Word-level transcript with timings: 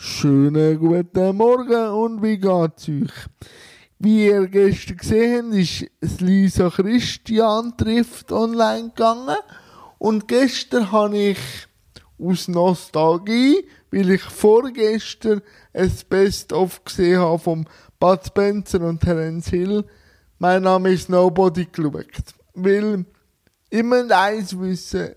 Schönen 0.00 0.78
guten 0.78 1.36
Morgen 1.36 1.88
und 1.88 2.22
wie 2.22 2.38
geht's 2.38 2.88
euch? 2.88 3.10
Wie 3.98 4.26
ihr 4.26 4.46
gestern 4.46 4.96
gesehen 4.96 5.46
habt, 5.46 5.90
ist 6.00 6.20
Lisa 6.20 6.70
Christian 6.70 7.76
trifft 7.76 8.30
online 8.30 8.90
gegangen. 8.90 9.38
Und 9.98 10.28
gestern 10.28 10.92
habe 10.92 11.18
ich 11.18 11.38
aus 12.16 12.46
Nostalgie, 12.46 13.66
weil 13.90 14.12
ich 14.12 14.22
vorgestern 14.22 15.42
ein 15.74 15.92
Best-of 16.08 16.84
gesehen 16.84 17.18
habe 17.18 17.40
vom 17.40 17.64
Bud 17.98 18.20
Spencer 18.24 18.80
und 18.82 19.00
Terence 19.00 19.48
Hill, 19.48 19.84
mein 20.38 20.62
Name 20.62 20.92
ist 20.92 21.08
Nobody 21.08 21.66
geschaut. 21.66 22.06
Weil, 22.54 23.04
muss 23.82 24.10
eins 24.12 24.56
wissen, 24.56 25.16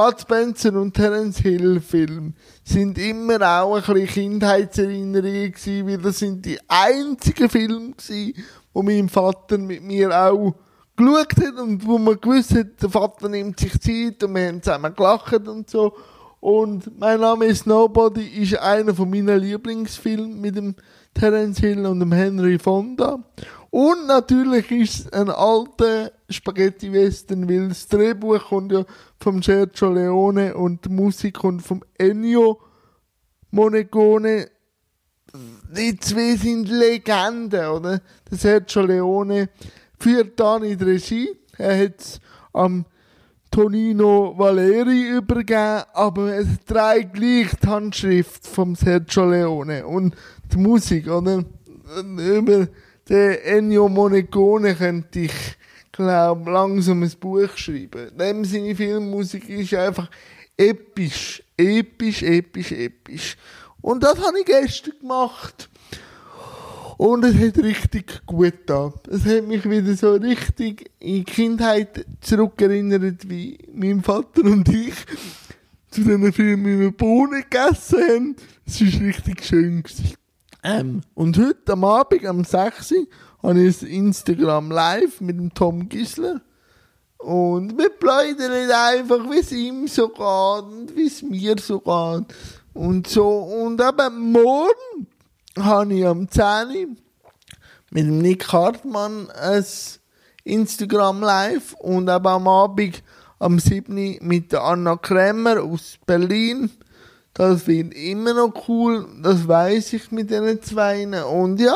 Bud 0.00 0.18
Spencer 0.18 0.72
und 0.80 0.94
Terence 0.94 1.40
Hill 1.40 1.78
Film 1.78 2.32
sind 2.64 2.96
immer 2.96 3.42
auch 3.42 3.74
ein 3.74 3.82
bisschen 3.82 4.06
Kindheitserinnerungen 4.06 5.52
gewesen, 5.52 5.86
weil 5.86 5.98
das 5.98 6.18
sind 6.20 6.46
die 6.46 6.58
einzigen 6.68 7.50
Filme 7.50 7.90
gewesen, 7.90 8.32
wo 8.72 8.82
mein 8.82 9.10
Vater 9.10 9.58
mit 9.58 9.82
mir 9.82 10.10
auch 10.10 10.54
geschaut 10.96 11.36
hat 11.36 11.58
und 11.58 11.86
wo 11.86 11.98
man 11.98 12.18
gewusst 12.18 12.54
hat, 12.54 12.80
der 12.80 12.88
Vater 12.88 13.28
nimmt 13.28 13.60
sich 13.60 13.78
Zeit 13.78 14.24
und 14.24 14.34
wir 14.36 14.48
haben 14.48 14.62
zusammen 14.62 14.94
gelacht 14.96 15.46
und 15.46 15.68
so. 15.68 15.94
Und 16.40 16.98
mein 16.98 17.20
Name 17.20 17.44
ist 17.44 17.66
Nobody 17.66 18.26
ist 18.26 18.58
einer 18.58 18.94
von 18.94 19.10
meinen 19.10 19.38
Lieblingsfilme 19.38 20.34
mit 20.34 20.56
dem 20.56 20.76
Terence 21.12 21.58
Hill 21.58 21.84
und 21.84 22.00
dem 22.00 22.12
Henry 22.12 22.58
Fonda. 22.58 23.18
Und 23.68 24.06
natürlich 24.06 24.70
ist 24.70 24.94
es 25.00 25.12
ein 25.12 25.28
alter 25.28 26.10
Spaghetti-Western, 26.30 27.48
weil 27.48 27.68
das 27.68 27.86
Drehbuch 27.88 28.48
kommt 28.48 28.72
ja 28.72 28.84
vom 29.18 29.42
Sergio 29.42 29.92
Leone 29.92 30.54
und 30.54 30.84
die 30.84 30.88
Musik 30.88 31.34
kommt 31.34 31.62
vom 31.62 31.82
Ennio 31.98 32.60
Monegone. 33.50 34.48
Die 35.76 35.96
zwei 35.98 36.36
sind 36.36 36.68
Legenden, 36.68 37.66
oder? 37.66 38.00
Der 38.30 38.38
Sergio 38.38 38.82
Leone 38.82 39.48
führt 39.98 40.38
dann 40.40 40.64
in 40.64 40.78
die 40.78 40.84
Regie. 40.84 41.28
Er 41.56 41.84
hat 41.84 42.00
es 42.00 42.20
am 42.52 42.84
Tonino 43.50 44.34
Valeri 44.36 45.16
übergeben, 45.16 45.82
aber 45.92 46.36
es 46.36 46.46
trägt 46.66 47.14
gleich 47.14 47.48
die 47.62 47.66
Handschrift 47.66 48.46
vom 48.46 48.76
Sergio 48.76 49.28
Leone 49.28 49.86
und 49.86 50.14
die 50.52 50.56
Musik, 50.56 51.08
oder? 51.08 51.44
Über 52.00 52.68
den 53.08 53.38
Ennio 53.42 53.88
Monegone 53.88 54.76
könnte 54.76 55.20
ich, 55.20 55.32
glaube 56.04 56.50
langsam 56.50 57.02
ein 57.02 57.12
Buch 57.18 57.56
schreiben. 57.56 58.16
Dem 58.16 58.44
seine 58.44 58.74
Filmmusik 58.74 59.48
ist 59.48 59.74
einfach 59.74 60.10
episch, 60.56 61.42
episch, 61.56 62.22
episch, 62.22 62.72
episch. 62.72 63.36
Und 63.80 64.02
das 64.02 64.18
habe 64.18 64.40
ich 64.40 64.46
gestern 64.46 64.98
gemacht. 65.00 65.68
Und 66.98 67.24
es 67.24 67.34
hat 67.34 67.56
richtig 67.64 68.20
gut 68.26 68.54
da. 68.66 68.92
Es 69.08 69.24
hat 69.24 69.46
mich 69.46 69.68
wieder 69.68 69.94
so 69.94 70.12
richtig 70.16 70.90
in 70.98 71.14
die 71.14 71.24
Kindheit 71.24 72.04
zurückerinnert, 72.20 73.28
wie 73.28 73.56
mein 73.72 74.02
Vater 74.02 74.42
und 74.44 74.68
ich 74.68 74.94
zu 75.90 76.02
diesen 76.02 76.32
Filmen 76.32 76.78
wir 76.78 76.92
Bohnen 76.92 77.42
gegessen 77.42 78.02
haben. 78.02 78.36
Es 78.66 78.80
war 78.80 79.00
richtig 79.00 79.44
schön. 79.44 79.82
Ähm, 80.62 81.00
und 81.14 81.38
heute 81.38 81.72
am 81.72 81.84
Abend, 81.84 82.26
am 82.26 82.44
6. 82.44 82.92
Uhr, 82.92 83.06
habe 83.42 83.60
ich 83.60 83.82
Instagram 83.82 84.70
Live 84.70 85.20
mit 85.20 85.38
dem 85.38 85.52
Tom 85.54 85.88
Gisler. 85.88 86.40
Und 87.18 87.76
wir 87.76 87.90
plaudern 87.90 88.70
einfach, 88.70 89.30
wie 89.30 89.40
es 89.40 89.52
ihm 89.52 89.86
so 89.88 90.08
geht 90.08 90.20
und 90.20 90.96
wie 90.96 91.06
es 91.06 91.22
mir 91.22 91.56
so 91.58 91.80
geht. 91.80 92.34
Und 92.72 93.08
so. 93.08 93.28
Und 93.28 93.80
eben 93.80 94.32
morgen 94.32 95.06
habe 95.58 95.94
ich 95.94 96.06
am 96.06 96.30
10. 96.30 96.42
Uhr 96.44 96.96
mit 97.90 98.06
dem 98.06 98.18
Nick 98.18 98.50
Hartmann 98.52 99.28
ein 99.30 99.64
Instagram 100.44 101.20
Live 101.20 101.74
und 101.74 102.08
eben 102.08 102.26
am 102.26 102.48
Abend 102.48 103.02
am 103.38 103.58
7. 103.58 103.92
Uhr 103.92 104.16
mit 104.20 104.52
der 104.52 104.62
Anna 104.64 104.96
Kremer 104.96 105.62
aus 105.62 105.98
Berlin. 106.06 106.70
Das 107.34 107.66
wird 107.66 107.94
immer 107.94 108.34
noch 108.34 108.68
cool, 108.68 109.06
das 109.22 109.46
weiß 109.46 109.92
ich 109.92 110.10
mit 110.10 110.30
diesen 110.30 110.62
zwei. 110.62 111.06
Und 111.24 111.60
ja, 111.60 111.74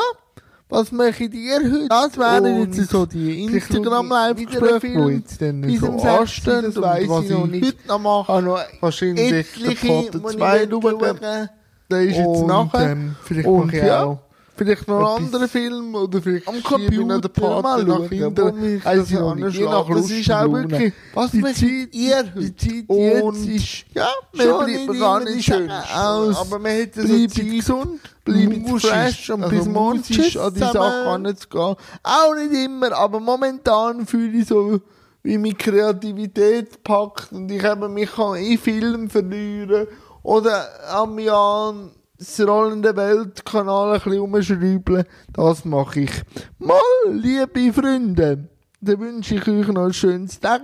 was 0.69 0.91
mache 0.91 1.23
ich 1.25 1.29
dir 1.29 1.55
heute? 1.57 1.87
Das 1.89 2.17
wären 2.17 2.61
jetzt 2.71 2.89
so 2.89 3.05
die 3.05 3.45
vielleicht 3.45 3.67
schaue 3.67 3.77
Instagram 3.77 4.05
ich 4.05 4.11
live 4.11 4.37
wieder 4.37 4.49
Gespräche, 4.51 4.71
einen 4.71 4.81
Film 4.81 5.07
die 5.07 5.15
jetzt 5.15 5.41
dann 5.41 5.63
so 5.79 5.85
6 5.85 6.03
Uhr, 6.03 6.19
anstehen 6.19 6.61
das 6.63 6.81
weiss 6.81 7.09
was 7.09 7.25
ich 7.25 7.31
noch 7.31 7.47
nicht. 7.47 7.65
heute 7.65 7.87
noch 7.87 7.99
mache. 7.99 8.31
noch 8.33 8.59
Wahrscheinlich 8.81 9.29
der 9.29 9.39
ich 9.39 9.79
2 10.19 10.69
will 10.71 10.97
schauen. 10.99 11.49
Der 11.91 12.01
ist 12.01 12.17
jetzt 12.17 12.47
nachher. 12.47 12.91
ähm, 12.91 13.15
vielleicht 13.23 13.47
Und 13.47 13.67
mache 13.67 13.77
ich 13.77 13.91
auch 13.91 14.19
Vielleicht 14.57 14.87
noch 14.87 15.15
einen 15.17 15.25
anderen 15.25 15.49
Film 15.49 15.95
oder 15.95 16.21
vielleicht 16.21 16.47
am 16.47 16.63
Computer, 16.63 17.29
Partner 17.29 17.61
mal 17.61 17.83
nach 17.83 18.09
hinten. 18.09 18.81
Also 18.85 19.01
das 19.01 19.09
je 19.11 19.17
anschlägt. 19.17 19.69
nach 19.69 19.87
Das 19.87 19.95
Lust 19.97 20.11
ist 20.11 20.29
und 20.29 20.33
auch 20.35 20.53
wirklich- 20.53 20.93
Was 21.13 21.31
die 21.31 21.41
Zeit 21.41 21.89
ihr? 21.93 22.23
Die 22.23 22.55
Zeit 22.55 22.85
jetzt 22.89 23.45
ist, 23.47 23.85
ja, 23.93 24.07
nicht 24.33 24.87
man 24.87 24.99
gar 24.99 25.19
nicht 25.19 25.43
schön 25.45 25.69
aus. 25.69 26.37
Aber 26.37 26.59
man 26.59 26.71
hätte 26.71 27.05
so 27.05 27.27
Zeit, 27.27 27.45
gesund, 27.49 27.99
bleibt 28.23 28.69
fresh 28.81 29.29
und 29.29 29.43
also 29.43 29.55
bis 29.55 29.65
morgen 29.67 29.97
an 30.37 30.53
die. 30.53 30.59
Sachen 30.59 31.25
anzugehen. 31.25 31.75
Auch 32.03 32.35
nicht 32.35 32.53
immer, 32.65 32.91
aber 32.93 33.19
momentan 33.19 34.05
fühle 34.05 34.37
ich 34.39 34.47
so, 34.47 34.79
wie 35.23 35.37
mich 35.37 35.57
Kreativität 35.57 36.83
packt 36.83 37.31
und 37.31 37.51
ich 37.51 37.63
eben 37.63 37.93
mich 37.93 38.11
kann 38.11 38.35
in 38.35 38.57
Film 38.57 39.09
verlieren 39.09 39.87
oder 40.23 40.65
am 40.91 41.17
Jahr 41.19 41.73
das 42.17 42.39
rollende 42.39 42.95
Weltkanal 42.95 43.93
ein 43.93 44.01
bisschen 44.01 44.21
umschrauben. 44.21 45.03
Das 45.33 45.65
mache 45.65 46.01
ich. 46.01 46.23
Mal, 46.57 46.79
liebe 47.09 47.73
Freunde, 47.73 48.49
dann 48.81 48.99
wünsche 48.99 49.35
ich 49.35 49.47
euch 49.47 49.67
noch 49.67 49.85
ein 49.85 49.93
schönes 49.93 50.39
Tag. 50.39 50.63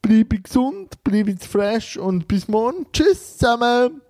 Bleibe 0.00 0.38
gesund, 0.38 1.02
bleibe 1.02 1.36
fresh 1.36 1.96
und 1.96 2.28
bis 2.28 2.46
morgen. 2.48 2.86
Tschüss 2.92 3.38
zusammen. 3.38 4.00